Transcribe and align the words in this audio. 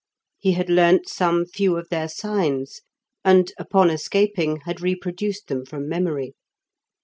He 0.39 0.53
had 0.53 0.67
learnt 0.67 1.07
some 1.07 1.45
few 1.45 1.77
of 1.77 1.89
their 1.89 2.07
signs, 2.07 2.81
and, 3.23 3.53
upon 3.59 3.91
escaping, 3.91 4.61
had 4.65 4.81
reproduced 4.81 5.47
them 5.47 5.63
from 5.63 5.87
memory. 5.87 6.33